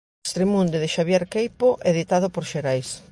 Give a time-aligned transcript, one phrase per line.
[0.25, 2.89] Extramunde, de Xavier Queipo, editado por Xerais.